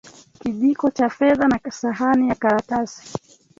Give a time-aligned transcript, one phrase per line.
[0.39, 3.13] Kijiko cha fedha na sahani ya karatasi